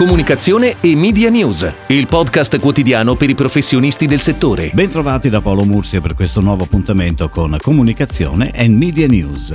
[0.00, 4.70] Comunicazione e Media News, il podcast quotidiano per i professionisti del settore.
[4.72, 9.54] Bentrovati da Paolo Mursia per questo nuovo appuntamento con Comunicazione e Media News.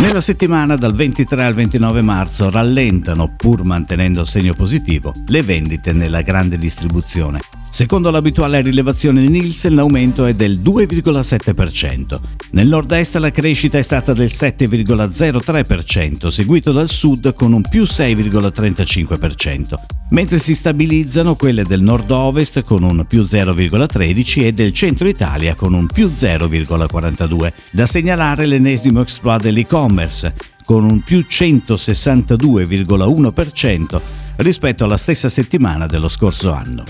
[0.00, 6.20] Nella settimana dal 23 al 29 marzo rallentano, pur mantenendo segno positivo, le vendite nella
[6.20, 7.40] grande distribuzione.
[7.70, 12.18] Secondo l'abituale rilevazione di Nielsen l'aumento è del 2,7%.
[12.50, 19.74] Nel nord-est la crescita è stata del 7,03%, seguito dal sud con un più 6,35%,
[20.10, 25.72] mentre si stabilizzano quelle del nord-ovest con un più 0,13% e del centro Italia con
[25.72, 27.52] un più 0,42%.
[27.70, 34.00] Da segnalare l'ennesimo exploit dell'e-commerce con un più 162,1%
[34.36, 36.84] rispetto alla stessa settimana dello scorso anno.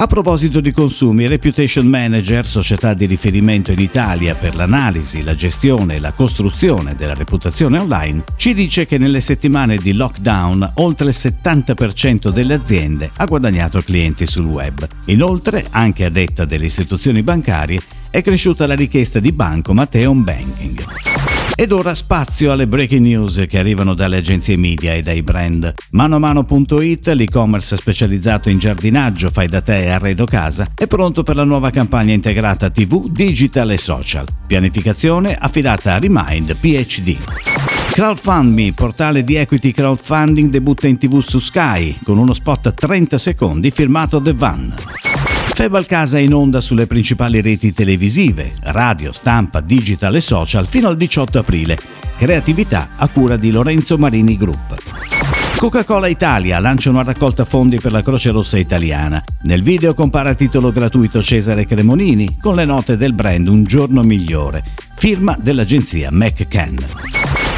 [0.00, 5.96] A proposito di consumi, Reputation Manager, società di riferimento in Italia per l'analisi, la gestione
[5.96, 11.16] e la costruzione della reputazione online, ci dice che nelle settimane di lockdown oltre il
[11.18, 14.86] 70% delle aziende ha guadagnato clienti sul web.
[15.06, 21.37] Inoltre, anche a detta delle istituzioni bancarie, è cresciuta la richiesta di bancomat e banking.
[21.60, 25.74] Ed ora spazio alle breaking news che arrivano dalle agenzie media e dai brand.
[25.90, 31.42] Manomano.it, l'e-commerce specializzato in giardinaggio, fai da te e arredo casa, è pronto per la
[31.42, 34.28] nuova campagna integrata TV, digital e social.
[34.46, 37.16] Pianificazione affidata a Remind PhD.
[37.90, 43.72] CrowdFundMe, portale di equity crowdfunding, debutta in tv su Sky con uno spot 30 secondi
[43.72, 44.74] firmato The Van.
[45.58, 50.86] Febal Casa è in onda sulle principali reti televisive, radio, stampa, digital e social fino
[50.86, 51.76] al 18 aprile.
[52.16, 55.17] Creatività a cura di Lorenzo Marini Group.
[55.56, 59.22] Coca-Cola Italia lancia una raccolta fondi per la Croce Rossa italiana.
[59.42, 64.02] Nel video compara a titolo gratuito Cesare Cremonini con le note del brand Un giorno
[64.02, 64.64] migliore,
[64.96, 66.76] firma dell'agenzia McCann.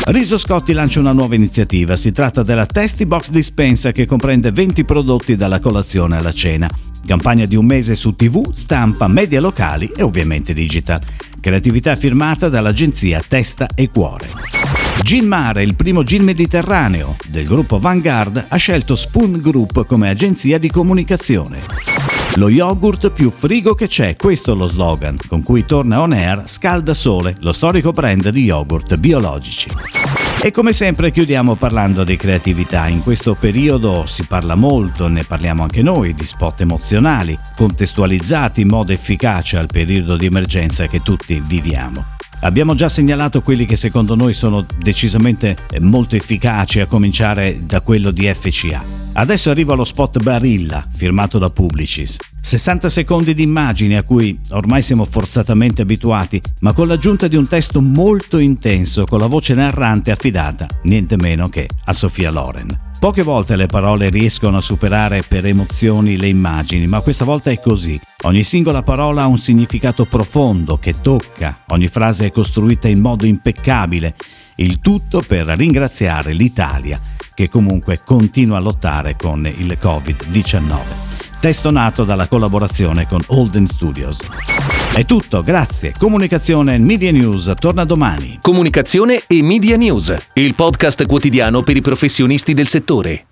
[0.05, 4.85] Riso Scotti lancia una nuova iniziativa, si tratta della Tasty Box Dispensa che comprende 20
[4.85, 6.69] prodotti dalla colazione alla cena.
[7.07, 11.01] Campagna di un mese su TV, stampa, media locali e ovviamente digital.
[11.41, 14.70] Creatività firmata dall'agenzia Testa e Cuore.
[15.03, 20.59] Gin Mare, il primo gin mediterraneo del gruppo Vanguard, ha scelto Spoon Group come agenzia
[20.59, 21.61] di comunicazione.
[22.35, 26.43] Lo yogurt più frigo che c'è, questo è lo slogan con cui torna on air
[26.47, 29.69] Scalda Sole, lo storico brand di yogurt biologici.
[30.43, 32.87] E come sempre chiudiamo parlando di creatività.
[32.87, 38.69] In questo periodo si parla molto, ne parliamo anche noi, di spot emozionali, contestualizzati in
[38.69, 42.05] modo efficace al periodo di emergenza che tutti viviamo.
[42.43, 48.11] Abbiamo già segnalato quelli che secondo noi sono decisamente molto efficaci, a cominciare da quello
[48.11, 49.00] di FCA.
[49.13, 52.17] Adesso arriva lo spot Barilla, firmato da Publicis.
[52.41, 57.47] 60 secondi di immagini a cui ormai siamo forzatamente abituati, ma con l'aggiunta di un
[57.47, 62.89] testo molto intenso con la voce narrante affidata, niente meno che a Sofia Loren.
[63.01, 67.61] Poche volte le parole riescono a superare per emozioni le immagini, ma questa volta è
[67.61, 68.01] così.
[68.23, 73.27] Ogni singola parola ha un significato profondo che tocca, ogni frase è costruita in modo
[73.27, 74.15] impeccabile,
[74.57, 77.01] il tutto per ringraziare l'Italia
[77.41, 80.77] che comunque continua a lottare con il Covid-19.
[81.41, 84.19] Testo nato dalla collaborazione con Holden Studios.
[84.93, 85.95] È tutto, grazie.
[85.97, 88.41] Comunicazione e Media News torna domani.
[88.43, 93.30] Comunicazione e Media News, il podcast quotidiano per i professionisti del settore.